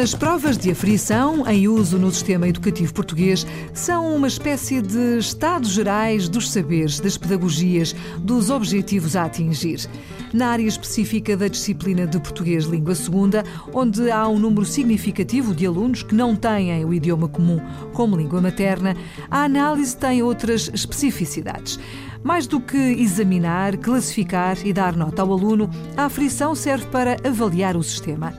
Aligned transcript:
As 0.00 0.14
provas 0.14 0.56
de 0.56 0.70
aferição, 0.70 1.44
em 1.48 1.66
uso 1.66 1.98
no 1.98 2.12
sistema 2.12 2.46
educativo 2.46 2.94
português, 2.94 3.44
são 3.74 4.14
uma 4.14 4.28
espécie 4.28 4.80
de 4.80 5.18
estados 5.18 5.70
gerais 5.70 6.28
dos 6.28 6.50
saberes, 6.52 7.00
das 7.00 7.18
pedagogias, 7.18 7.96
dos 8.18 8.48
objetivos 8.48 9.16
a 9.16 9.24
atingir. 9.24 9.88
Na 10.32 10.50
área 10.50 10.68
específica 10.68 11.36
da 11.36 11.48
disciplina 11.48 12.06
de 12.06 12.20
português 12.20 12.64
língua 12.64 12.94
segunda, 12.94 13.42
onde 13.74 14.08
há 14.08 14.28
um 14.28 14.38
número 14.38 14.64
significativo 14.64 15.52
de 15.52 15.66
alunos 15.66 16.04
que 16.04 16.14
não 16.14 16.36
têm 16.36 16.84
o 16.84 16.94
idioma 16.94 17.28
comum 17.28 17.60
como 17.92 18.16
língua 18.16 18.40
materna, 18.40 18.96
a 19.28 19.42
análise 19.42 19.96
tem 19.96 20.22
outras 20.22 20.70
especificidades. 20.72 21.78
Mais 22.22 22.46
do 22.46 22.60
que 22.60 22.76
examinar, 22.76 23.76
classificar 23.76 24.56
e 24.64 24.72
dar 24.72 24.94
nota 24.94 25.22
ao 25.22 25.32
aluno, 25.32 25.68
a 25.96 26.04
aferição 26.04 26.54
serve 26.54 26.86
para 26.86 27.16
avaliar 27.26 27.76
o 27.76 27.82
sistema. 27.82 28.32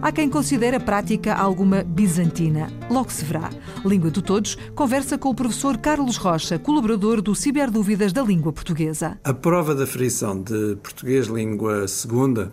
Há 0.00 0.12
quem 0.12 0.28
considere 0.28 0.76
a 0.76 0.80
prática 0.80 1.34
alguma 1.34 1.82
bizantina. 1.82 2.70
Logo 2.90 3.10
se 3.10 3.24
verá. 3.24 3.50
Língua 3.84 4.10
de 4.10 4.22
Todos 4.22 4.56
conversa 4.74 5.16
com 5.16 5.30
o 5.30 5.34
professor 5.34 5.78
Carlos 5.78 6.16
Rocha, 6.16 6.58
colaborador 6.58 7.22
do 7.22 7.34
Ciberdúvidas 7.34 8.12
da 8.12 8.22
Língua 8.22 8.52
Portuguesa. 8.52 9.18
A 9.24 9.32
prova 9.32 9.74
da 9.74 9.84
aferição 9.84 10.40
de 10.40 10.76
português 10.82 11.26
língua 11.26 11.88
segunda 11.88 12.52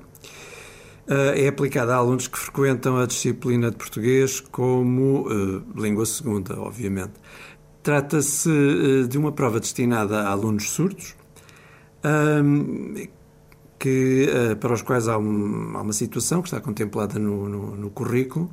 é 1.35 1.47
aplicada 1.47 1.93
a 1.93 1.97
alunos 1.97 2.27
que 2.27 2.39
frequentam 2.39 2.97
a 2.97 3.05
disciplina 3.05 3.69
de 3.69 3.77
português 3.77 4.39
como 4.39 5.27
uh, 5.27 5.63
língua 5.75 6.05
segunda, 6.05 6.59
obviamente. 6.59 7.13
Trata-se 7.83 8.49
uh, 8.49 9.07
de 9.07 9.17
uma 9.17 9.31
prova 9.31 9.59
destinada 9.59 10.21
a 10.21 10.29
alunos 10.29 10.69
surdos, 10.69 11.15
que, 13.81 14.29
uh, 14.29 14.55
para 14.57 14.73
os 14.73 14.83
quais 14.83 15.07
há, 15.07 15.17
um, 15.17 15.75
há, 15.75 15.81
uma 15.81 15.91
situação 15.91 16.39
que 16.43 16.47
está 16.47 16.61
contemplada 16.61 17.17
no, 17.17 17.49
no, 17.49 17.75
no 17.75 17.89
currículo, 17.89 18.51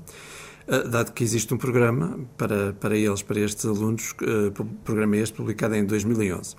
uh, 0.66 0.88
dado 0.88 1.12
que 1.12 1.22
existe 1.22 1.52
um 1.52 1.58
programa 1.58 2.18
para, 2.38 2.72
para 2.72 2.96
eles, 2.96 3.20
para 3.20 3.38
estes 3.38 3.66
alunos, 3.66 4.14
uh, 4.22 4.64
programa 4.82 5.18
este 5.18 5.36
publicado 5.36 5.76
em 5.76 5.84
2011. 5.84 6.56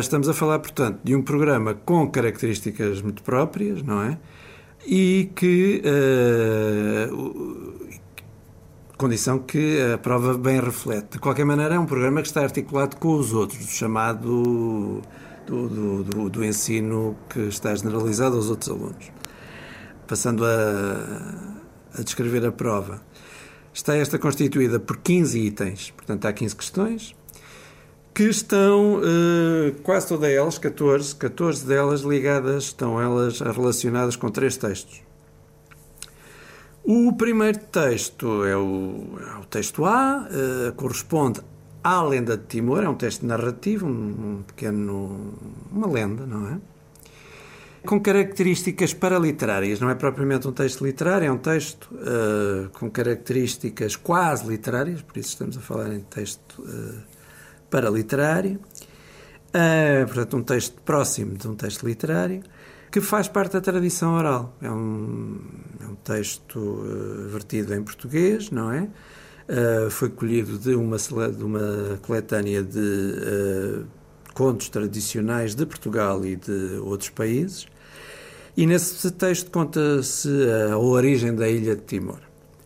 estamos 0.00 0.28
a 0.28 0.34
falar, 0.34 0.58
portanto, 0.58 0.98
de 1.04 1.14
um 1.14 1.22
programa 1.22 1.74
com 1.74 2.10
características 2.10 3.00
muito 3.02 3.22
próprias, 3.22 3.82
não 3.82 4.02
é? 4.02 4.18
E 4.84 5.30
que. 5.36 5.82
condição 8.96 9.38
que 9.38 9.80
a 9.92 9.98
prova 9.98 10.38
bem 10.38 10.58
reflete. 10.58 11.12
De 11.12 11.18
qualquer 11.18 11.44
maneira, 11.44 11.74
é 11.74 11.78
um 11.78 11.86
programa 11.86 12.22
que 12.22 12.28
está 12.28 12.40
articulado 12.42 12.96
com 12.96 13.14
os 13.14 13.32
outros, 13.32 13.68
chamado 13.68 15.02
do, 15.46 16.02
do, 16.02 16.28
do, 16.28 16.44
ensino 16.44 17.16
que 17.28 17.40
está 17.40 17.74
generalizado 17.74 18.36
aos 18.36 18.50
outros 18.50 18.70
alunos. 18.70 19.10
Passando 20.06 20.44
a, 20.44 21.98
a 21.98 22.02
descrever 22.02 22.44
a 22.44 22.52
prova. 22.52 23.00
Está 23.72 23.96
esta 23.96 24.18
constituída 24.18 24.80
por 24.80 24.96
15 24.98 25.38
itens, 25.38 25.90
portanto 25.90 26.24
há 26.26 26.32
15 26.32 26.56
questões, 26.56 27.14
que 28.14 28.24
estão 28.24 28.96
uh, 28.96 29.74
quase 29.82 30.08
todas 30.08 30.30
elas, 30.30 30.56
14, 30.56 31.14
14 31.16 31.66
delas 31.66 32.00
ligadas, 32.00 32.64
estão 32.64 33.00
elas 33.00 33.40
relacionadas 33.40 34.16
com 34.16 34.30
três 34.30 34.56
textos. 34.56 35.02
O 36.82 37.12
primeiro 37.12 37.58
texto 37.58 38.44
é 38.44 38.56
o, 38.56 39.18
é 39.20 39.40
o 39.40 39.44
texto 39.44 39.84
A, 39.84 40.26
uh, 40.26 40.72
corresponde 40.74 41.40
à 41.86 42.02
lenda 42.02 42.36
de 42.36 42.44
Timor, 42.46 42.82
é 42.82 42.88
um 42.88 42.96
texto 42.96 43.24
narrativo, 43.24 43.86
um, 43.86 44.42
pequeno. 44.44 45.34
uma 45.70 45.86
lenda, 45.86 46.26
não 46.26 46.48
é? 46.48 46.58
Com 47.86 48.00
características 48.00 48.92
paraliterárias, 48.92 49.78
não 49.78 49.88
é 49.88 49.94
propriamente 49.94 50.48
um 50.48 50.52
texto 50.52 50.84
literário, 50.84 51.28
é 51.28 51.30
um 51.30 51.38
texto 51.38 51.88
uh, 51.94 52.68
com 52.70 52.90
características 52.90 53.94
quase 53.94 54.48
literárias, 54.48 55.00
por 55.00 55.16
isso 55.16 55.28
estamos 55.28 55.56
a 55.56 55.60
falar 55.60 55.92
em 55.92 56.00
texto 56.00 56.60
uh, 56.60 57.00
paraliterário. 57.70 58.58
Uh, 59.54 60.04
portanto, 60.06 60.36
um 60.38 60.42
texto 60.42 60.82
próximo 60.82 61.38
de 61.38 61.46
um 61.46 61.54
texto 61.54 61.86
literário 61.86 62.42
que 62.90 63.00
faz 63.00 63.28
parte 63.28 63.52
da 63.52 63.60
tradição 63.60 64.14
oral. 64.14 64.56
É 64.60 64.70
um, 64.70 65.40
é 65.80 65.86
um 65.86 65.94
texto 65.94 66.82
vertido 67.30 67.72
em 67.74 67.82
português, 67.84 68.50
não 68.50 68.72
é? 68.72 68.88
Uh, 69.48 69.88
foi 69.90 70.10
colhido 70.10 70.58
de 70.58 70.74
uma, 70.74 70.96
de 70.98 71.44
uma 71.44 72.00
coletânea 72.02 72.64
de 72.64 72.78
uh, 72.78 73.86
contos 74.34 74.68
tradicionais 74.68 75.54
de 75.54 75.64
Portugal 75.64 76.24
e 76.26 76.34
de 76.34 76.78
outros 76.82 77.10
países. 77.10 77.66
E 78.56 78.66
nesse 78.66 79.10
texto 79.12 79.50
conta-se 79.50 80.28
a 80.72 80.76
origem 80.76 81.32
da 81.34 81.48
ilha 81.48 81.76
de 81.76 81.82
Timor. 81.82 82.18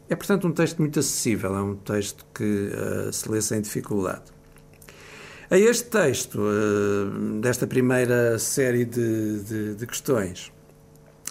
É, 0.09 0.17
portanto, 0.17 0.49
um 0.49 0.53
texto 0.53 0.79
muito 0.79 0.99
acessível, 0.99 1.55
é 1.55 1.63
um 1.63 1.77
texto 1.77 2.25
que 2.35 2.71
uh, 2.73 3.13
se 3.13 3.31
lê 3.31 3.43
sem 3.43 3.61
dificuldade. 3.61 4.23
A 5.51 5.59
este 5.59 5.91
texto, 5.91 6.39
desta 7.41 7.67
primeira 7.67 8.39
série 8.39 8.85
de, 8.85 9.43
de, 9.43 9.75
de 9.75 9.87
questões, 9.87 10.53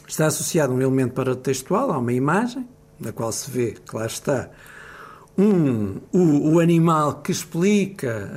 está 0.06 0.28
associado 0.28 0.74
um 0.74 0.82
elemento 0.82 1.14
paratextual, 1.14 1.90
há 1.92 1.98
uma 1.98 2.12
imagem, 2.12 2.68
na 3.00 3.14
qual 3.14 3.32
se 3.32 3.50
vê, 3.50 3.72
que 3.72 3.96
lá 3.96 4.06
está, 4.06 4.50
um, 5.40 6.02
o, 6.12 6.56
o 6.56 6.60
animal 6.60 7.22
que 7.22 7.32
explica 7.32 8.30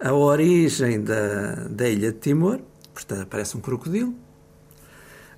a, 0.00 0.10
a 0.10 0.14
origem 0.14 1.02
da, 1.02 1.66
da 1.68 1.88
ilha 1.88 2.12
de 2.12 2.18
Timor, 2.18 2.60
portanto, 2.94 3.22
aparece 3.22 3.56
um 3.56 3.60
crocodilo, 3.60 4.14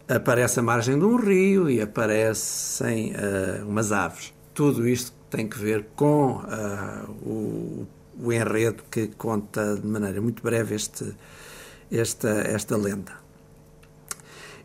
aparece 0.07 0.61
a 0.61 0.63
margem 0.63 0.99
de 0.99 1.05
um 1.05 1.17
rio 1.17 1.71
e 1.71 1.81
aparecem 1.81 3.13
uh, 3.13 3.67
umas 3.67 3.91
aves. 3.91 4.35
Tudo 4.53 4.87
isto 4.87 5.15
tem 5.31 5.49
que 5.49 5.59
ver 5.59 5.87
com 5.97 6.37
uh, 6.37 7.11
o, 7.27 7.87
o, 8.21 8.31
enredo 8.31 8.83
que 8.91 9.09
conta 9.09 9.77
de 9.77 9.87
maneira 9.87 10.21
muito 10.21 10.43
breve 10.43 10.75
este, 10.75 11.17
esta, 11.91 12.29
esta 12.29 12.77
lenda. 12.77 13.13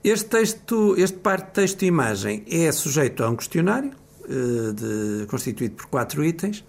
Este 0.03 0.25
texto, 0.25 0.95
este 0.97 1.19
parte 1.19 1.53
texto 1.53 1.83
e 1.83 1.85
imagem 1.85 2.43
é 2.51 2.69
sujeito 2.71 3.23
a 3.23 3.29
um 3.29 3.35
questionário 3.37 3.91
de, 4.27 5.25
constituído 5.27 5.75
por 5.75 5.87
quatro 5.87 6.23
itens, 6.23 6.63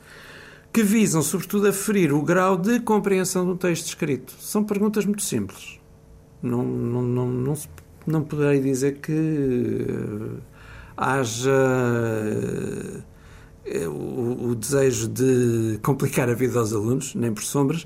que 0.73 0.83
visam, 0.83 1.23
sobretudo, 1.23 1.69
a 1.69 1.73
ferir 1.73 2.13
o 2.13 2.23
grau 2.23 2.57
de 2.57 2.81
compreensão 2.81 3.45
do 3.45 3.57
texto 3.57 3.87
escrito. 3.87 4.35
São 4.39 4.63
perguntas 4.65 5.05
muito 5.05 5.23
simples. 5.23 5.79
Não, 6.43 6.63
não, 6.63 7.03
não, 7.03 7.27
não, 7.27 7.55
não 8.07 8.23
poderei 8.23 8.61
dizer 8.61 8.99
que 8.99 9.13
uh, 9.13 10.39
haja 10.97 11.51
uh, 13.67 13.89
o, 13.89 14.51
o, 14.51 14.55
desejo 14.55 15.09
de 15.09 15.79
complicar 15.83 16.29
a 16.29 16.35
vida 16.35 16.59
aos 16.59 16.73
alunos, 16.73 17.15
nem 17.15 17.33
por 17.33 17.43
sombras. 17.43 17.85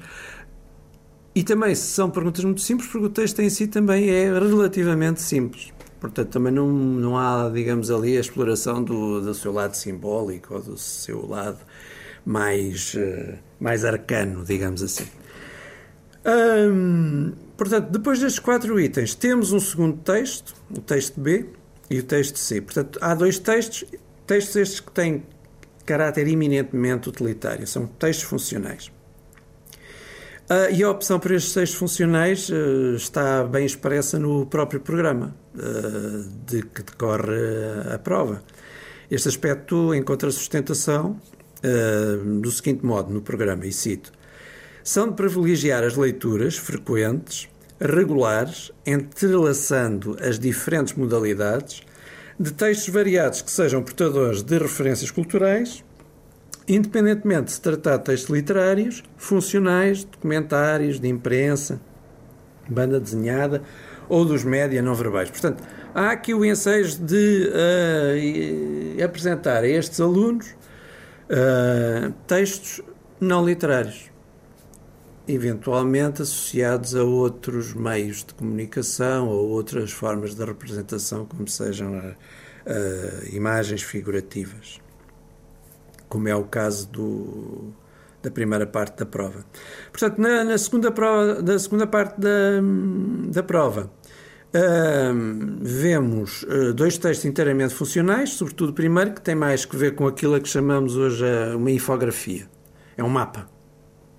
E 1.35 1.43
também 1.43 1.75
são 1.75 2.11
perguntas 2.11 2.45
muito 2.45 2.61
simples, 2.61 2.91
porque 2.91 3.07
o 3.07 3.11
texto 3.11 3.41
em 3.41 3.49
si 3.49 3.67
também 3.67 4.11
é 4.11 4.31
relativamente 4.39 5.23
simples. 5.23 5.72
Portanto, 6.03 6.31
também 6.31 6.53
não, 6.53 6.67
não 6.67 7.17
há, 7.17 7.49
digamos, 7.49 7.89
ali 7.89 8.17
a 8.17 8.21
exploração 8.21 8.83
do, 8.83 9.21
do 9.21 9.33
seu 9.33 9.53
lado 9.53 9.77
simbólico 9.77 10.55
ou 10.55 10.61
do 10.61 10.77
seu 10.77 11.25
lado 11.25 11.61
mais, 12.27 12.95
uh, 12.95 13.39
mais 13.61 13.85
arcano, 13.85 14.45
digamos 14.45 14.83
assim. 14.83 15.07
Hum, 16.27 17.35
portanto, 17.57 17.91
depois 17.91 18.19
destes 18.19 18.41
quatro 18.41 18.81
itens, 18.81 19.15
temos 19.15 19.53
um 19.53 19.61
segundo 19.61 19.97
texto, 19.99 20.57
o 20.77 20.81
texto 20.81 21.21
B 21.21 21.47
e 21.89 22.01
o 22.01 22.03
texto 22.03 22.37
C. 22.37 22.61
Portanto, 22.61 22.99
há 23.01 23.15
dois 23.15 23.39
textos, 23.39 23.85
textos 24.27 24.57
estes 24.57 24.81
que 24.81 24.91
têm 24.91 25.23
caráter 25.87 26.27
eminentemente 26.27 27.09
utilitário, 27.09 27.65
são 27.65 27.87
textos 27.87 28.25
funcionais. 28.25 28.91
Uh, 30.53 30.71
e 30.71 30.83
a 30.83 30.91
opção 30.91 31.19
por 31.19 31.31
estes 31.31 31.55
textos 31.55 31.79
funcionais 31.79 32.51
uh, 32.51 32.95
está 32.95 33.43
bem 33.43 33.65
expressa 33.65 34.19
no 34.19 34.45
próprio 34.45 34.81
programa 34.81 35.35
uh, 35.55 36.29
de 36.45 36.61
que 36.61 36.83
decorre 36.83 37.33
a 37.91 37.99
prova. 37.99 38.43
Este 39.11 39.29
aspecto 39.29 39.95
encontra 39.95 40.31
sustentação 40.31 41.19
do 42.41 42.51
seguinte 42.51 42.85
modo 42.85 43.15
no 43.15 43.23
programa, 43.23 43.65
e 43.65 43.73
cito: 43.73 44.11
são 44.83 45.09
de 45.09 45.15
privilegiar 45.15 45.85
as 45.85 45.97
leituras 45.97 46.57
frequentes, 46.57 47.49
regulares, 47.81 48.73
entrelaçando 48.85 50.17
as 50.21 50.39
diferentes 50.39 50.95
modalidades, 50.95 51.83
de 52.41 52.53
textos 52.53 52.89
variados 52.89 53.43
que 53.43 53.51
sejam 53.51 53.83
portadores 53.83 54.43
de 54.43 54.59
referências 54.59 55.11
culturais, 55.11 55.85
independentemente 56.69 57.45
de 57.45 57.53
se 57.53 57.61
tratar 57.61 57.99
de 57.99 58.05
textos 58.05 58.31
literários, 58.31 59.03
funcionais, 59.17 60.05
documentários, 60.05 61.01
de 61.01 61.09
imprensa, 61.09 61.81
banda 62.69 63.01
desenhada 63.01 63.63
ou 64.09 64.25
dos 64.25 64.45
média 64.45 64.83
não 64.83 64.95
verbais. 64.95 65.31
Portanto, 65.31 65.63
há 65.95 66.11
aqui 66.11 66.35
o 66.35 66.45
ensejo 66.45 66.99
de 67.03 67.49
uh, 67.49 69.05
apresentar 69.05 69.65
a 69.65 69.69
estes 69.69 70.01
alunos 70.01 70.49
uh, 70.49 72.13
textos 72.27 72.83
não 73.21 73.45
literários, 73.45 74.11
eventualmente 75.27 76.23
associados 76.23 76.95
a 76.95 77.05
outros 77.05 77.73
meios 77.73 78.25
de 78.25 78.35
comunicação 78.35 79.29
ou 79.29 79.49
outras 79.51 79.93
formas 79.93 80.35
de 80.35 80.45
representação, 80.45 81.25
como 81.25 81.49
sejam 81.49 81.97
uh, 81.97 82.15
imagens 83.33 83.83
figurativas, 83.83 84.81
como 86.13 86.29
é 86.29 86.37
o 86.37 86.45
caso 86.45 86.91
do, 86.91 87.73
da 88.23 88.31
primeira 88.31 88.67
parte 88.67 88.99
da 88.99 89.07
prova. 89.07 89.47
Portanto, 89.91 90.19
na, 90.19 90.45
na 90.45 90.59
segunda, 90.59 90.93
prova, 90.93 91.41
da 91.41 91.59
segunda 91.59 91.87
parte 91.87 92.21
da, 92.21 92.61
da 93.29 93.43
prova, 93.43 93.91
Uh, 94.55 95.57
vemos 95.63 96.43
uh, 96.43 96.75
dois 96.75 96.99
textos 96.99 97.25
inteiramente 97.25 97.73
funcionais, 97.73 98.35
sobretudo 98.35 98.69
o 98.69 98.73
primeiro, 98.75 99.15
que 99.15 99.23
tem 99.23 99.35
mais 99.35 99.65
que 99.65 99.75
ver 99.75 99.95
com 99.95 100.07
aquilo 100.07 100.35
a 100.35 100.41
que 100.41 100.47
chamamos 100.47 100.95
hoje 100.95 101.25
uh, 101.25 101.57
uma 101.57 101.71
infografia. 101.71 102.47
É 102.95 103.03
um 103.03 103.09
mapa. 103.09 103.49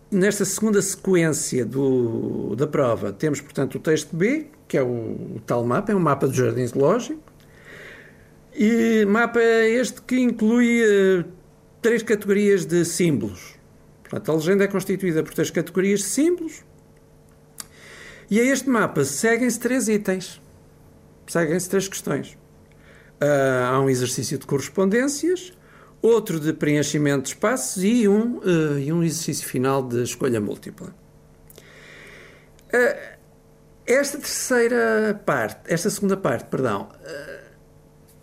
Nesta 0.10 0.44
segunda 0.44 0.82
sequência 0.82 1.64
do, 1.64 2.56
da 2.56 2.66
prova, 2.66 3.14
temos, 3.14 3.42
portanto, 3.42 3.76
o 3.76 3.80
texto 3.80 4.16
B, 4.16 4.48
que 4.68 4.76
é 4.76 4.82
o, 4.82 4.88
o 5.36 5.42
tal 5.46 5.64
mapa, 5.64 5.92
é 5.92 5.96
um 5.96 6.00
mapa 6.00 6.28
do 6.28 6.34
jardim 6.34 6.66
zoológico. 6.66 7.22
E 8.56 9.06
mapa 9.06 9.40
este 9.40 10.02
que 10.02 10.20
inclui 10.20 10.82
eh, 10.84 11.26
três 11.84 12.02
categorias 12.02 12.66
de 12.66 12.84
símbolos. 12.86 13.56
Portanto, 14.02 14.32
a 14.32 14.36
legenda 14.36 14.64
é 14.64 14.68
constituída 14.68 15.22
por 15.22 15.34
três 15.34 15.52
categorias 15.52 16.00
de 16.00 16.06
símbolos 16.08 16.64
e 18.32 18.40
a 18.40 18.44
este 18.44 18.70
mapa 18.70 19.04
seguem-se 19.04 19.60
três 19.60 19.88
itens, 19.88 20.42
seguem-se 21.28 21.70
três 21.70 21.88
questões. 21.88 22.38
Uh, 23.22 23.66
há 23.70 23.80
um 23.80 23.90
exercício 23.90 24.38
de 24.38 24.46
correspondências, 24.46 25.54
outro 26.02 26.40
de 26.40 26.54
preenchimento 26.54 27.24
de 27.24 27.30
espaços 27.30 27.84
e 27.84 28.08
um, 28.08 28.38
uh, 28.38 28.80
e 28.80 28.92
um 28.92 29.04
exercício 29.04 29.46
final 29.46 29.84
de 29.84 30.04
escolha 30.04 30.40
múltipla. 30.40 30.96
Uh, 32.74 33.14
esta 33.86 34.18
terceira 34.18 35.22
parte, 35.26 35.60
esta 35.72 35.90
segunda 35.90 36.16
parte, 36.16 36.46
perdão, 36.46 36.90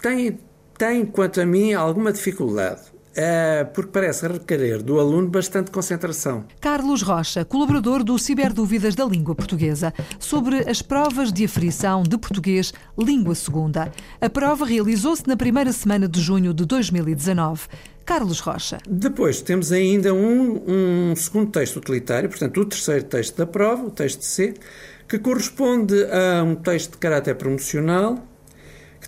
tem, 0.01 0.41
tem, 0.79 1.05
quanto 1.05 1.41
a 1.41 1.45
mim, 1.45 1.75
alguma 1.75 2.11
dificuldade. 2.11 2.81
É, 3.15 3.65
porque 3.65 3.91
parece 3.91 4.27
requerer 4.27 4.83
do 4.83 5.01
aluno 5.01 5.29
bastante 5.29 5.71
concentração. 5.71 6.45
Carlos 6.61 7.03
Rocha, 7.03 7.45
colaborador 7.45 8.05
do 8.05 8.19
Ciberdúvidas 8.19 8.95
da 8.95 9.05
Língua 9.05 9.35
Portuguesa, 9.35 9.93
sobre 10.19 10.69
as 10.69 10.81
provas 10.81 11.33
de 11.33 11.45
aferição 11.45 12.03
de 12.03 12.17
português 12.17 12.73
Língua 12.97 13.35
Segunda. 13.35 13.91
A 14.21 14.31
prova 14.31 14.65
realizou-se 14.65 15.27
na 15.27 15.37
primeira 15.37 15.73
semana 15.73 16.09
de 16.09 16.21
junho 16.21 16.55
de 16.55 16.65
2019. 16.65 17.63
Carlos 18.05 18.41
Rocha. 18.41 18.79
Depois 18.89 19.41
temos 19.41 19.71
ainda 19.71 20.13
um, 20.13 21.11
um 21.13 21.17
segundo 21.17 21.51
texto 21.51 21.77
utilitário, 21.77 22.29
portanto, 22.29 22.61
o 22.61 22.65
terceiro 22.65 23.05
texto 23.05 23.37
da 23.37 23.47
prova, 23.47 23.87
o 23.87 23.91
texto 23.91 24.23
C, 24.23 24.55
que 25.09 25.19
corresponde 25.19 25.95
a 26.05 26.43
um 26.43 26.55
texto 26.55 26.93
de 26.93 26.99
caráter 26.99 27.35
promocional 27.37 28.30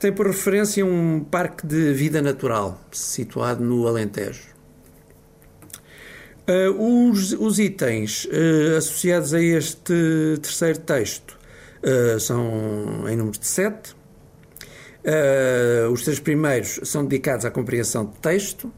tem 0.03 0.13
por 0.13 0.27
referência 0.27 0.85
um 0.85 1.21
parque 1.21 1.65
de 1.65 1.93
vida 1.93 2.21
natural 2.21 2.81
situado 2.91 3.63
no 3.63 3.87
Alentejo. 3.87 4.51
Uh, 6.49 7.09
os, 7.09 7.33
os, 7.35 7.61
itens 7.61 8.25
uh, 8.25 8.79
associados 8.79 9.33
a 9.33 9.41
este 9.41 9.95
terceiro 10.43 10.81
texto 10.81 11.39
uh, 11.85 12.19
são 12.19 13.09
em 13.09 13.15
número 13.15 13.39
de 13.39 13.47
sete. 13.47 13.95
os 15.93 16.03
três 16.03 16.19
primeiros 16.19 16.81
são 16.83 17.05
dedicados 17.05 17.45
à 17.45 17.51
compreensão 17.53 18.05
de 18.07 18.19
texto, 18.19 18.73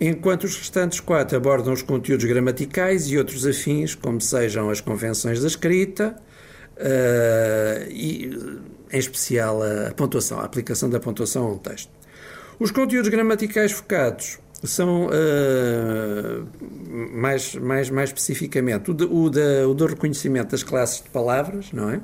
enquanto 0.00 0.42
os 0.42 0.56
restantes 0.56 0.98
quatro 0.98 1.36
abordam 1.36 1.72
os 1.72 1.82
conteúdos 1.82 2.24
gramaticais 2.24 3.08
e 3.08 3.16
outros 3.16 3.46
afins, 3.46 3.94
como 3.94 4.20
sejam 4.20 4.68
as 4.70 4.80
convenções 4.80 5.40
da 5.40 5.46
escrita 5.46 6.16
e 7.88 8.60
em 8.92 8.98
especial 8.98 9.62
a 9.62 9.92
pontuação, 9.94 10.40
a 10.40 10.44
aplicação 10.44 10.90
da 10.90 11.00
pontuação 11.00 11.46
a 11.46 11.52
um 11.52 11.58
texto. 11.58 11.90
Os 12.58 12.70
conteúdos 12.70 13.08
gramaticais 13.08 13.72
focados 13.72 14.38
são, 14.64 15.06
uh, 15.06 16.46
mais, 17.12 17.54
mais, 17.56 17.90
mais 17.90 18.10
especificamente, 18.10 18.90
o, 18.90 18.94
de, 18.94 19.04
o, 19.04 19.28
de, 19.28 19.64
o 19.64 19.74
do 19.74 19.86
reconhecimento 19.86 20.50
das 20.50 20.62
classes 20.62 21.02
de 21.02 21.10
palavras, 21.10 21.72
não 21.72 21.90
é? 21.90 22.00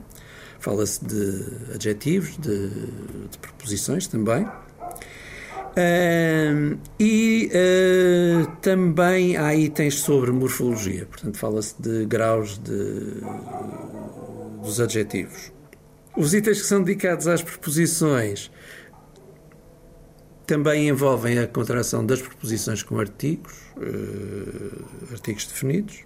Fala-se 0.58 1.05
de 1.05 1.75
adjetivos, 1.75 2.37
de, 2.37 2.69
de 2.69 3.38
preposições 3.40 4.08
também. 4.08 4.44
Uh, 4.44 4.50
e 6.99 7.49
uh, 7.52 8.50
também 8.61 9.37
há 9.37 9.55
itens 9.55 9.94
sobre 9.94 10.32
morfologia, 10.32 11.06
portanto, 11.06 11.38
fala-se 11.38 11.81
de 11.81 12.05
graus 12.06 12.58
de, 12.58 13.23
dos 14.61 14.81
adjetivos. 14.81 15.52
Os 16.18 16.34
itens 16.34 16.60
que 16.60 16.66
são 16.66 16.82
dedicados 16.82 17.28
às 17.28 17.40
preposições 17.42 18.50
também 20.44 20.88
envolvem 20.88 21.38
a 21.38 21.46
contração 21.46 22.04
das 22.04 22.20
preposições 22.20 22.82
com 22.82 22.98
artigos, 22.98 23.54
uh, 23.76 25.12
artigos 25.12 25.46
definidos. 25.46 26.00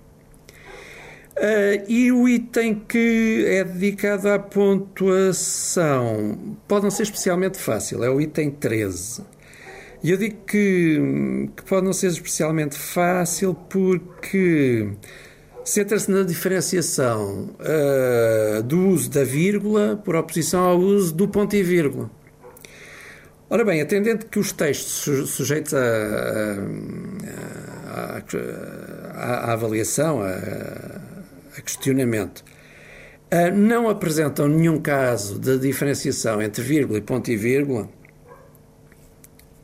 Uh, 1.34 1.80
e 1.88 2.12
o 2.12 2.28
item 2.28 2.74
que 2.74 3.46
é 3.48 3.64
dedicado 3.64 4.28
à 4.28 4.38
pontuação 4.38 5.78
pode 6.68 6.84
não 6.84 6.90
ser 6.90 7.04
especialmente 7.04 7.56
fácil, 7.56 8.04
é 8.04 8.10
o 8.10 8.20
item 8.20 8.50
13. 8.50 9.24
E 10.04 10.10
eu 10.10 10.18
digo 10.18 10.44
que, 10.44 11.48
que 11.56 11.62
pode 11.62 11.86
não 11.86 11.94
ser 11.94 12.08
especialmente 12.08 12.76
fácil 12.76 13.54
porque 13.54 14.92
centra-se 15.64 16.10
na 16.10 16.22
diferenciação 16.22 17.50
uh, 17.60 18.62
do 18.62 18.88
uso 18.88 19.10
da 19.10 19.24
vírgula 19.24 20.00
por 20.04 20.16
oposição 20.16 20.64
ao 20.64 20.78
uso 20.78 21.14
do 21.14 21.28
ponto 21.28 21.54
e 21.54 21.62
vírgula. 21.62 22.10
Ora 23.48 23.64
bem, 23.64 23.80
atendendo 23.80 24.26
que 24.26 24.38
os 24.38 24.50
textos 24.50 25.30
sujeitos 25.30 25.74
à 29.14 29.52
avaliação, 29.52 30.22
a, 30.22 31.60
questionamento, 31.60 32.42
uh, 33.32 33.54
não 33.54 33.88
apresentam 33.88 34.48
nenhum 34.48 34.80
caso 34.80 35.38
de 35.38 35.58
diferenciação 35.58 36.40
entre 36.42 36.62
vírgula 36.62 36.98
e 36.98 37.02
ponto 37.02 37.30
e 37.30 37.36
vírgula, 37.36 37.88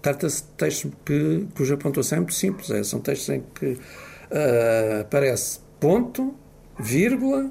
trata-se 0.03 0.43
de 0.43 0.49
textos 0.51 0.93
que, 1.05 1.49
cuja 1.57 1.77
pontuação 1.77 2.19
é 2.19 2.21
muito 2.21 2.35
simples. 2.35 2.71
É, 2.71 2.85
são 2.85 3.01
textos 3.01 3.31
em 3.31 3.43
que 3.55 3.67
uh, 3.67 5.01
aparece 5.01 5.61
ponto, 5.81 6.35
vírgula 6.79 7.51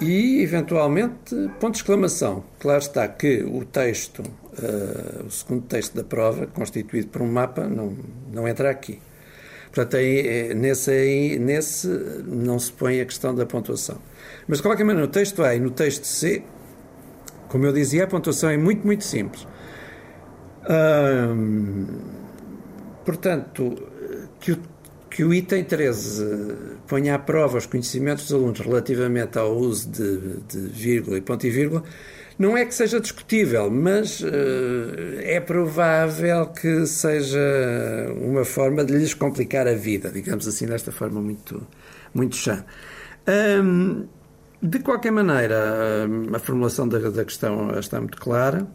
e, 0.00 0.42
eventualmente, 0.42 1.34
ponto 1.60 1.72
de 1.72 1.78
exclamação. 1.78 2.44
Claro 2.58 2.80
está 2.80 3.06
que 3.08 3.42
o 3.42 3.64
texto, 3.64 4.20
uh, 4.20 5.26
o 5.26 5.30
segundo 5.30 5.62
texto 5.66 5.94
da 5.94 6.04
prova, 6.04 6.46
constituído 6.46 7.08
por 7.08 7.22
um 7.22 7.30
mapa, 7.30 7.66
não, 7.66 7.96
não 8.32 8.48
entra 8.48 8.70
aqui. 8.70 9.00
Portanto, 9.66 9.96
aí, 9.96 10.20
eh, 10.20 10.54
nesse, 10.54 10.90
aí, 10.90 11.38
nesse 11.38 11.88
não 11.88 12.60
se 12.60 12.72
põe 12.72 13.00
a 13.00 13.04
questão 13.04 13.34
da 13.34 13.44
pontuação. 13.44 13.98
Mas, 14.46 14.58
de 14.58 14.62
qualquer 14.62 14.84
maneira, 14.84 15.04
no 15.04 15.12
texto 15.12 15.42
A 15.42 15.52
e 15.54 15.58
no 15.58 15.70
texto 15.70 16.04
C, 16.04 16.44
como 17.48 17.66
eu 17.66 17.72
dizia, 17.72 18.04
a 18.04 18.06
pontuação 18.06 18.50
é 18.50 18.56
muito, 18.56 18.86
muito 18.86 19.02
simples. 19.02 19.46
Hum, 20.70 21.86
portanto, 23.04 23.76
que 24.38 24.52
o 24.52 24.58
que 25.14 25.22
o 25.22 25.32
item 25.32 25.62
13 25.62 26.56
ponha 26.88 27.14
à 27.14 27.18
prova 27.20 27.56
os 27.56 27.66
conhecimentos 27.66 28.24
dos 28.24 28.34
alunos 28.34 28.58
relativamente 28.58 29.38
ao 29.38 29.56
uso 29.56 29.88
de, 29.88 30.18
de 30.40 30.58
vírgula 30.66 31.16
e 31.16 31.20
ponto 31.20 31.46
e 31.46 31.50
vírgula, 31.50 31.84
não 32.36 32.56
é 32.56 32.64
que 32.64 32.74
seja 32.74 32.98
discutível, 32.98 33.70
mas 33.70 34.20
uh, 34.22 34.26
é 35.20 35.38
provável 35.38 36.48
que 36.48 36.84
seja 36.86 37.38
uma 38.20 38.44
forma 38.44 38.84
de 38.84 38.92
lhes 38.92 39.14
complicar 39.14 39.68
a 39.68 39.74
vida, 39.74 40.10
digamos 40.10 40.48
assim, 40.48 40.66
desta 40.66 40.90
forma 40.90 41.22
muito, 41.22 41.64
muito 42.12 42.34
chã. 42.34 42.64
Um, 43.62 44.08
de 44.60 44.80
qualquer 44.80 45.12
maneira, 45.12 46.08
a 46.34 46.38
formulação 46.40 46.88
da, 46.88 46.98
da, 46.98 47.24
questão 47.24 47.78
está 47.78 48.00
muito 48.00 48.18
clara. 48.18 48.66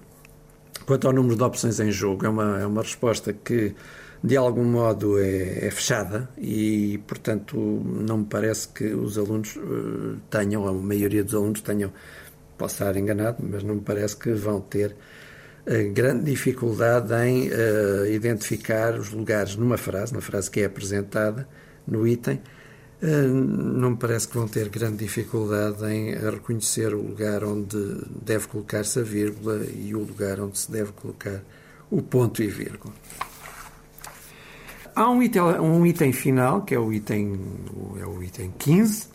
Quanto 0.85 1.05
ao 1.05 1.13
número 1.13 1.35
de 1.35 1.43
opções 1.43 1.81
em 1.81 1.91
jogo, 1.91 2.25
é 2.25 2.29
uma, 2.29 2.61
é 2.61 2.65
uma 2.65 2.81
resposta 2.81 3.33
que 3.33 3.75
de 4.23 4.35
algum 4.35 4.65
modo 4.65 5.17
é, 5.17 5.67
é, 5.67 5.71
fechada 5.71 6.29
e, 6.37 7.01
portanto, 7.07 7.57
não 7.57 8.19
me 8.19 8.25
parece 8.25 8.67
que 8.67 8.85
os 8.93 9.17
alunos 9.17 9.55
uh, 9.55 10.17
tenham, 10.29 10.67
a 10.67 10.73
maioria 10.73 11.23
dos 11.23 11.33
alunos 11.33 11.61
tenham, 11.61 11.91
posso 12.57 12.75
estar 12.75 12.95
enganado, 12.97 13.37
mas 13.39 13.63
não 13.63 13.75
me 13.75 13.81
parece 13.81 14.17
que 14.17 14.31
vão 14.33 14.59
ter 14.59 14.95
grande 15.93 16.25
dificuldade 16.25 17.13
em 17.13 17.49
uh, 17.49 18.05
identificar 18.07 18.97
os 18.97 19.11
lugares 19.11 19.55
numa 19.55 19.77
frase, 19.77 20.13
na 20.13 20.21
frase 20.21 20.49
que 20.49 20.61
é 20.61 20.65
apresentada, 20.65 21.47
no 21.87 22.07
item. 22.07 22.41
Uh, 23.01 23.27
não 23.27 23.91
me 23.91 23.97
parece 23.97 24.27
que 24.27 24.35
vão 24.35 24.47
ter 24.47 24.67
grande 24.69 24.97
dificuldade 24.97 25.85
em 25.85 26.15
reconhecer 26.15 26.93
o 26.93 27.01
lugar 27.01 27.43
onde 27.43 27.77
deve 28.21 28.47
colocar-se 28.47 28.99
a 28.99 29.03
vírgula 29.03 29.63
e 29.65 29.93
o 29.95 29.99
lugar 29.99 30.39
onde 30.39 30.57
se 30.57 30.71
deve 30.71 30.91
colocar 30.91 31.41
o 31.89 32.01
ponto 32.01 32.43
e 32.43 32.47
vírgula. 32.47 32.93
Há 34.99 35.09
um 35.09 35.23
item, 35.23 35.41
um 35.41 35.85
item 35.85 36.11
final, 36.11 36.63
que 36.63 36.75
é 36.75 36.77
o 36.77 36.91
item, 36.91 37.39
é 38.01 38.05
o 38.05 38.21
item 38.21 38.53
15, 38.59 39.07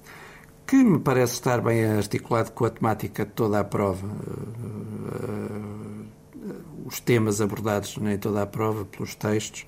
que 0.66 0.76
me 0.76 0.98
parece 0.98 1.34
estar 1.34 1.60
bem 1.60 1.84
articulado 1.84 2.52
com 2.52 2.64
a 2.64 2.70
temática 2.70 3.26
de 3.26 3.32
toda 3.32 3.60
a 3.60 3.64
prova. 3.64 4.08
Os 6.86 7.00
temas 7.00 7.42
abordados 7.42 7.98
em 7.98 8.16
toda 8.16 8.40
a 8.40 8.46
prova 8.46 8.86
pelos 8.86 9.14
textos, 9.14 9.66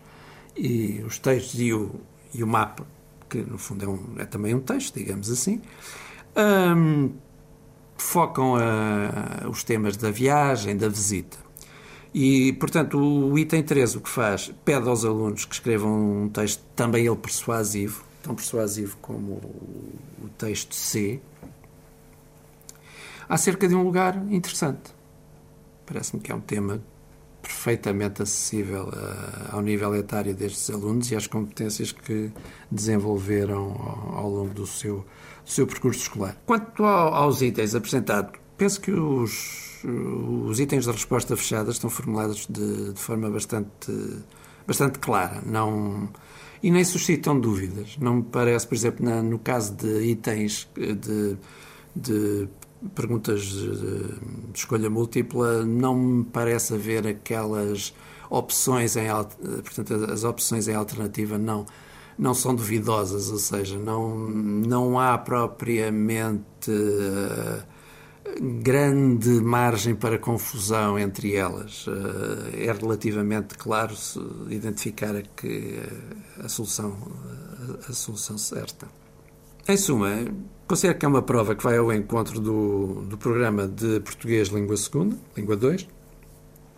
e 0.56 1.02
os 1.06 1.18
textos 1.18 1.61
e 1.61 1.75
o, 1.75 1.94
e 2.32 2.42
o 2.42 2.46
mapa, 2.46 2.87
que 3.28 3.42
no 3.42 3.58
fundo 3.58 3.85
é, 3.85 3.88
um, 3.88 4.14
é 4.16 4.25
também 4.25 4.54
um 4.54 4.61
texto, 4.61 4.94
digamos 4.94 5.30
assim, 5.30 5.61
um, 6.35 7.12
focam 7.99 8.56
a, 8.56 9.46
os 9.50 9.62
temas 9.62 9.99
da 9.99 10.11
viagem, 10.11 10.78
da 10.78 10.88
visita. 10.88 11.45
E, 12.18 12.54
portanto, 12.54 12.99
o 12.99 13.38
item 13.38 13.62
13 13.62 13.99
o 13.99 14.00
que 14.00 14.08
faz, 14.08 14.50
pede 14.64 14.88
aos 14.88 15.04
alunos 15.04 15.44
que 15.44 15.52
escrevam 15.52 16.23
um 16.23 16.28
texto, 16.30 16.64
também 16.75 17.04
ele 17.04 17.16
persuasivo, 17.16 18.02
tão 18.23 18.35
persuasivo 18.35 18.96
como 19.02 19.32
o 19.35 20.28
texto 20.38 20.75
C, 20.75 21.20
acerca 23.28 23.68
de 23.68 23.75
um 23.75 23.82
lugar 23.82 24.16
interessante. 24.32 24.94
Parece-me 25.85 26.23
que 26.23 26.32
é 26.32 26.35
um 26.35 26.40
tema 26.40 26.80
perfeitamente 27.42 28.23
acessível 28.23 28.85
uh, 28.85 29.54
ao 29.54 29.61
nível 29.61 29.94
etário 29.94 30.35
destes 30.35 30.70
alunos 30.70 31.11
e 31.11 31.16
às 31.16 31.26
competências 31.26 31.92
que 31.92 32.32
desenvolveram 32.70 33.73
ao, 33.73 34.20
ao 34.20 34.30
longo 34.30 34.54
do 34.54 34.66
seu, 34.66 35.04
do 35.44 35.50
seu 35.50 35.66
percurso 35.66 36.00
escolar. 36.00 36.35
Quanto 36.46 36.82
ao, 36.82 37.12
aos 37.12 37.42
itens 37.42 37.75
apresentados, 37.75 38.40
penso 38.56 38.80
que 38.80 38.90
os 38.90 39.65
os 39.85 40.61
itens 40.61 40.85
de 40.85 40.90
resposta 40.90 41.37
fechada 41.37 41.71
estão 41.71 41.90
formulados 41.90 42.47
de, 42.49 42.92
de, 42.92 43.00
forma 43.00 43.30
bastante, 43.30 43.92
bastante 44.66 44.99
clara 44.99 45.42
não, 45.45 46.09
e 46.62 46.71
nem 46.71 46.85
suscitam 46.85 47.38
dúvidas. 47.38 47.97
Não 47.99 48.16
me 48.16 48.23
parece, 48.23 48.66
por 48.66 48.75
exemplo, 48.75 49.04
na, 49.04 49.23
no 49.23 49.38
caso 49.38 49.75
de 49.75 50.02
itens 50.02 50.68
de, 50.75 51.37
de 51.95 52.49
perguntas 52.95 53.42
de, 53.42 54.14
escolha 54.54 54.90
múltipla, 54.90 55.64
não 55.64 55.95
me 55.95 56.25
parece 56.25 56.75
haver 56.75 57.06
aquelas 57.06 57.95
opções 58.28 58.97
em 58.97 59.06
portanto 59.62 59.95
as 60.11 60.25
opções 60.25 60.66
em 60.68 60.75
alternativa 60.75 61.38
não 61.38 61.64
não 62.18 62.33
são 62.33 62.54
duvidosas, 62.54 63.30
ou 63.30 63.38
seja, 63.38 63.78
não 63.78 64.16
não 64.28 64.99
há 64.99 65.18
propriamente 65.18 66.71
uh, 66.71 67.62
grande 68.40 69.28
margem 69.40 69.95
para 69.95 70.18
confusão 70.18 70.99
entre 70.99 71.35
elas. 71.35 71.87
Eh, 71.88 72.66
é 72.66 72.73
relativamente 72.73 73.56
claro 73.56 73.95
identificar 74.50 75.16
a, 75.16 75.23
que, 75.23 75.78
a, 76.38 76.49
solução, 76.49 76.97
a 77.88 77.92
solução 77.92 78.37
certa. 78.38 78.87
Em 79.68 79.76
suma, 79.76 80.25
considero 80.68 80.99
que 80.99 81.04
é 81.04 81.09
uma 81.09 81.23
prova 81.23 81.54
que 81.54 81.64
vai 81.64 81.76
ao 81.76 81.92
encontro 81.92 82.40
do, 82.40 83.02
do 83.09 83.18
programa 83.18 83.66
de 83.66 84.00
português 84.00 84.49
língua 84.49 84.76
segunda, 84.76 85.16
língua 85.37 85.56
2, 85.56 85.88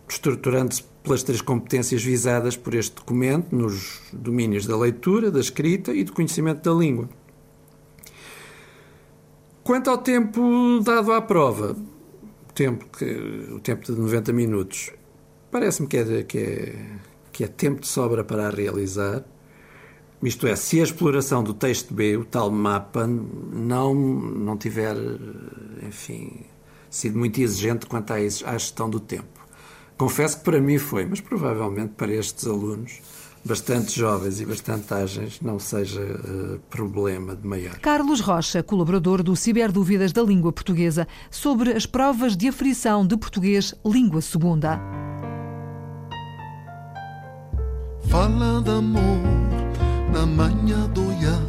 estruturando-se 0.07 0.83
pelas 1.03 1.23
três 1.23 1.41
competências 1.41 2.03
visadas 2.03 2.57
por 2.57 2.73
este 2.73 2.95
documento 2.95 3.55
nos 3.55 4.01
domínios 4.11 4.65
da 4.65 4.75
leitura, 4.75 5.29
da 5.29 5.39
escrita 5.39 5.93
e 5.93 6.03
do 6.03 6.13
conhecimento 6.13 6.63
da 6.63 6.77
língua. 6.77 7.09
Quanto 9.69 9.91
ao 9.91 9.99
tempo 9.99 10.79
dado 10.83 11.13
à 11.13 11.21
prova, 11.21 11.77
o 12.49 12.53
tempo, 12.53 12.87
que, 12.87 13.05
o 13.53 13.59
tempo 13.59 13.85
de 13.85 13.91
90 13.91 14.33
minutos, 14.33 14.91
parece-me 15.51 15.87
que 15.87 15.95
é, 15.95 16.23
que, 16.23 16.37
é, 16.39 16.85
que 17.31 17.43
é 17.43 17.47
tempo 17.47 17.81
de 17.81 17.87
sobra 17.87 18.23
para 18.23 18.47
a 18.47 18.49
realizar. 18.49 19.23
Isto 20.23 20.47
é, 20.47 20.55
se 20.55 20.79
a 20.79 20.83
exploração 20.83 21.43
do 21.43 21.53
texto 21.53 21.93
B, 21.93 22.17
o 22.17 22.25
tal 22.25 22.49
mapa, 22.49 23.05
não, 23.05 23.93
não 23.93 24.57
tiver, 24.57 24.95
enfim, 25.83 26.47
sido 26.89 27.19
muito 27.19 27.39
exigente 27.39 27.85
quanto 27.85 28.09
à, 28.09 28.15
à 28.15 28.57
gestão 28.57 28.89
do 28.89 28.99
tempo. 28.99 29.39
Confesso 29.99 30.39
que 30.39 30.45
para 30.45 30.59
mim 30.59 30.79
foi, 30.79 31.05
mas 31.05 31.21
provavelmente 31.21 31.93
para 31.95 32.11
estes 32.11 32.47
alunos 32.47 33.01
bastante 33.49 33.99
jovens 33.99 34.39
e 34.39 34.45
bastante 34.45 34.93
ágeis 34.93 35.41
não 35.41 35.57
seja 35.57 35.99
uh, 35.99 36.59
problema 36.69 37.35
de 37.35 37.47
maior. 37.47 37.79
Carlos 37.79 38.19
Rocha, 38.19 38.61
colaborador 38.61 39.23
do 39.23 39.35
Ciberdúvidas 39.35 40.11
da 40.13 40.21
Língua 40.21 40.53
Portuguesa, 40.53 41.07
sobre 41.31 41.71
as 41.71 41.87
provas 41.87 42.37
de 42.37 42.47
aferição 42.47 43.05
de 43.05 43.17
português 43.17 43.73
língua 43.83 44.21
segunda. 44.21 44.79
Fala 48.07 48.61
de 48.61 48.69
amor 48.69 49.19
na 50.13 50.27
manhã 50.27 50.87
do 50.89 51.11
ia, 51.13 51.39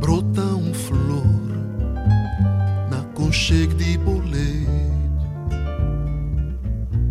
brota 0.00 0.40
um 0.40 0.72
flor 0.72 1.26
na 2.90 3.02
conchego 3.12 3.74
de 3.74 3.98
boleiro, 3.98 4.70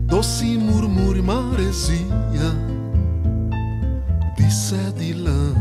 doce 0.07 0.57
murmúrio 0.57 1.23
maresia 1.23 2.66
de 4.47 5.13
lã, 5.13 5.53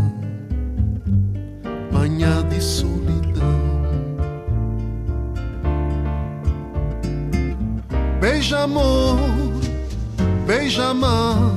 manhã 1.91 2.47
de 2.49 2.61
solidão. 2.61 3.43
Beija 8.21 8.61
amor, 8.61 9.19
beija 10.47 10.95
mar. 10.95 11.53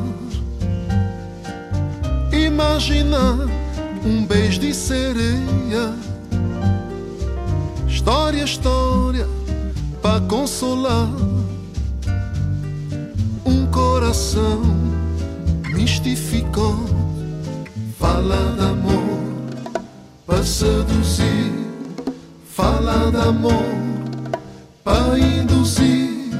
Imagina 2.32 3.48
um 4.04 4.26
beijo 4.26 4.60
de 4.62 4.74
sereia. 4.74 5.94
História, 7.88 8.44
história, 8.44 9.28
para 10.02 10.20
consolar 10.22 11.10
um 13.46 13.68
coração 13.68 14.64
mistificou 15.76 16.89
Fala 18.00 18.56
de 18.56 18.64
amor 18.64 19.20
para 20.26 20.42
seduzir, 20.42 21.52
fala 22.46 23.12
de 23.12 23.18
amor 23.18 23.66
para 24.86 25.20
induzir 25.20 26.32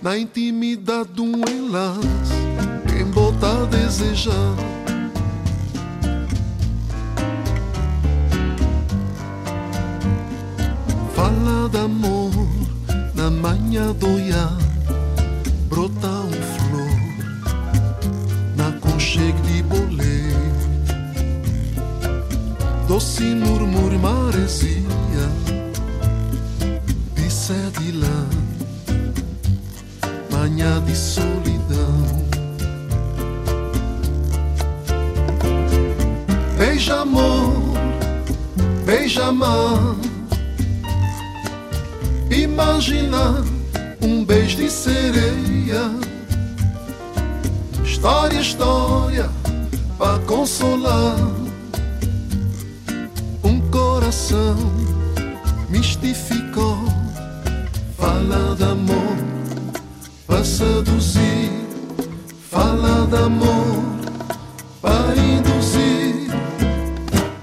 na 0.00 0.16
intimidade 0.16 1.08
de 1.12 1.22
um 1.22 1.42
enlace. 1.48 2.34
Quem 2.88 3.04
bota 3.06 3.62
a 3.62 3.64
desejar. 3.66 4.54
Fala 11.16 11.68
de 11.68 11.78
amor 11.78 12.30
na 13.12 13.28
manhã 13.28 13.92
do 13.92 14.20
iar, 14.20 14.56
brota 15.68 16.23
doce 22.94 23.24
murmúrio 23.34 23.98
maresia 23.98 24.78
de 27.16 27.28
sede 27.28 27.90
lã, 27.90 28.28
manhã 30.30 30.80
de 30.82 30.94
solidão. 30.94 32.04
Beija 36.56 37.00
amor, 37.00 37.74
beija 38.86 39.32
mar, 39.32 39.96
imagina 42.30 43.42
um 44.00 44.24
beijo 44.24 44.56
de 44.58 44.70
sereia. 44.70 45.90
História, 47.82 48.40
história, 48.40 49.28
para 49.98 50.20
consolar 50.20 51.43
coração 54.14 54.56
mistificou. 55.68 56.78
Fala 57.96 58.54
de 58.54 58.62
amor 58.62 59.16
para 60.26 60.44
seduzir, 60.44 61.50
fala 62.50 63.06
de 63.06 63.16
amor 63.16 63.82
para 64.80 65.16
induzir. 65.16 66.30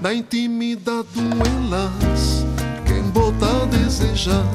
Na 0.00 0.14
intimidade 0.14 1.08
de 1.14 1.20
um 1.20 1.58
enlace, 1.58 2.46
quem 2.86 3.02
bota 3.02 3.46
a 3.46 3.66
desejar. 3.66 4.46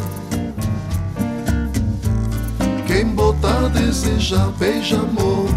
Quem 2.87 3.05
botar 3.05 3.69
desejar, 3.69 4.49
beija 4.57 4.97
amor. 4.97 5.49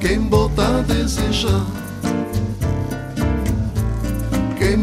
Quem 0.00 0.20
botar 0.20 0.82
desejar. 0.82 1.83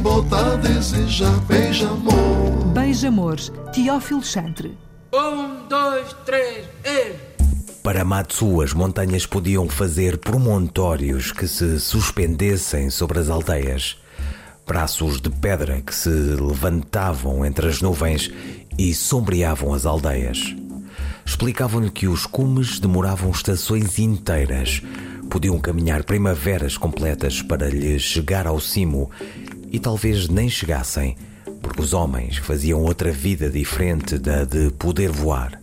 Botar 0.01 0.53
a 0.53 0.55
desejar, 0.55 1.39
beija 1.41 1.87
amor. 1.87 2.73
Beija 2.73 3.07
amores, 3.09 3.51
Teófilo 3.71 4.23
Chantre. 4.23 4.75
Um, 5.13 5.67
dois, 5.69 6.15
três, 6.25 6.65
e... 6.83 7.13
Para 7.83 8.03
Matsu, 8.03 8.61
as 8.61 8.73
montanhas 8.73 9.27
podiam 9.27 9.69
fazer 9.69 10.17
promontórios 10.17 11.31
que 11.31 11.47
se 11.47 11.79
suspendessem 11.79 12.89
sobre 12.89 13.19
as 13.19 13.29
aldeias. 13.29 13.97
Braços 14.65 15.21
de 15.21 15.29
pedra 15.29 15.81
que 15.81 15.93
se 15.93 16.09
levantavam 16.09 17.45
entre 17.45 17.67
as 17.67 17.79
nuvens 17.79 18.31
e 18.79 18.95
sombreavam 18.95 19.71
as 19.71 19.85
aldeias. 19.85 20.55
Explicavam-lhe 21.23 21.91
que 21.91 22.07
os 22.07 22.25
cumes 22.25 22.79
demoravam 22.79 23.29
estações 23.29 23.99
inteiras, 23.99 24.81
podiam 25.29 25.59
caminhar 25.59 26.03
primaveras 26.03 26.75
completas 26.75 27.41
para 27.41 27.69
lhe 27.69 27.97
chegar 27.99 28.47
ao 28.47 28.59
cimo 28.59 29.09
e 29.71 29.79
talvez 29.79 30.27
nem 30.27 30.49
chegassem, 30.49 31.15
porque 31.61 31.81
os 31.81 31.93
homens 31.93 32.37
faziam 32.37 32.81
outra 32.81 33.11
vida 33.11 33.49
diferente 33.49 34.17
da 34.17 34.43
de 34.43 34.69
poder 34.71 35.09
voar. 35.09 35.59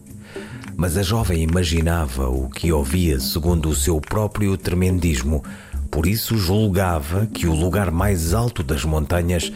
Mas 0.77 0.97
a 0.97 1.03
jovem 1.03 1.43
imaginava 1.43 2.29
o 2.29 2.49
que 2.49 2.73
ouvia 2.73 3.21
segundo 3.21 3.69
o 3.69 3.75
seu 3.75 4.01
próprio 4.01 4.57
tremendismo, 4.57 5.45
por 5.91 6.07
isso 6.07 6.39
julgava 6.39 7.27
que 7.27 7.47
o 7.47 7.55
lugar 7.55 7.91
mais 7.91 8.33
alto 8.33 8.63
das 8.63 8.85
montanhas 8.85 9.53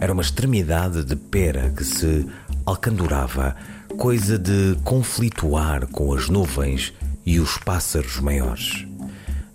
era 0.00 0.12
uma 0.12 0.22
extremidade 0.22 1.04
de 1.04 1.16
pera 1.16 1.72
que 1.76 1.84
se 1.84 2.26
alcandurava, 2.66 3.54
coisa 3.96 4.38
de 4.38 4.76
conflituar 4.82 5.86
com 5.86 6.12
as 6.12 6.28
nuvens 6.28 6.92
e 7.24 7.38
os 7.38 7.56
pássaros 7.58 8.18
maiores. 8.18 8.86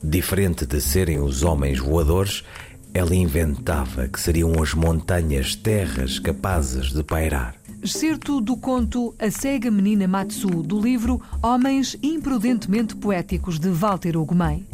Diferente 0.02 0.66
de 0.66 0.80
serem 0.80 1.20
os 1.20 1.44
homens 1.44 1.80
voadores, 1.80 2.44
ela 2.94 3.16
inventava 3.16 4.08
que 4.08 4.20
seriam 4.20 4.62
as 4.62 4.74
montanhas 4.74 5.56
terras 5.56 6.20
capazes 6.20 6.92
de 6.92 7.04
pairar. 7.04 7.56
Excerto 7.82 8.42
do 8.42 8.58
conto 8.58 9.16
A 9.18 9.32
Cega 9.32 9.72
Menina 9.72 10.08
Matsu, 10.08 10.50
do 10.50 10.82
livro 10.82 11.22
Homens 11.42 11.96
Imprudentemente 12.04 12.96
Poéticos, 12.96 13.58
de 13.58 13.70
Walter 13.70 14.18
Ugumem. 14.18 14.68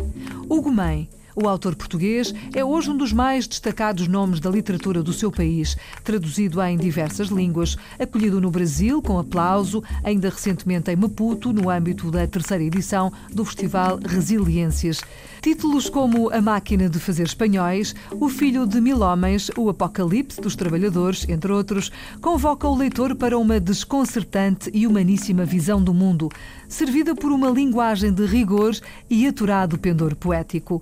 Ugumem 0.50 1.08
o 1.36 1.50
autor 1.50 1.76
português 1.76 2.34
é 2.54 2.64
hoje 2.64 2.90
um 2.90 2.98
dos 2.98 3.12
mais 3.12 3.46
destacados 3.46 4.08
nomes 4.08 4.40
da 4.40 4.50
literatura 4.50 5.04
do 5.04 5.12
seu 5.12 5.30
país, 5.30 5.76
traduzido 6.04 6.62
em 6.62 6.78
diversas 6.78 7.28
línguas, 7.28 7.76
acolhido 8.00 8.40
no 8.40 8.50
Brasil 8.50 9.02
com 9.02 9.20
aplauso, 9.20 9.84
ainda 10.04 10.30
recentemente 10.30 10.90
em 10.90 10.96
Maputo, 10.96 11.52
no 11.52 11.70
âmbito 11.70 12.10
da 12.10 12.26
terceira 12.26 12.64
edição 12.64 13.12
do 13.34 13.44
Festival 13.44 14.00
Resiliências. 14.02 15.02
Títulos 15.42 15.90
como 15.90 16.32
A 16.32 16.42
Máquina 16.42 16.90
de 16.90 17.00
Fazer 17.00 17.24
Espanhóis, 17.24 17.94
O 18.12 18.30
Filho 18.30 18.66
de 18.66 18.80
Mil 18.80 19.02
Homens, 19.02 19.52
O 19.58 19.70
Apocalipse 19.70 20.40
dos 20.42 20.56
Trabalhadores, 20.56 21.28
entre 21.28 21.52
outros, 21.52 21.92
convoca 22.22 22.68
o 22.68 22.76
leitor 22.76 23.14
para 23.14 23.38
uma 23.38 23.60
desconcertante 23.60 24.72
e 24.74 24.88
humaníssima 24.88 25.46
visão 25.46 25.84
do 25.84 25.94
mundo, 25.94 26.30
servida 26.68 27.14
por 27.14 27.32
uma 27.32 27.50
linguagem 27.50 28.12
de 28.12 28.26
rigor 28.26 28.76
e 29.10 29.28
aturado 29.28 29.78
pendor 29.78 30.16
poético 30.16 30.82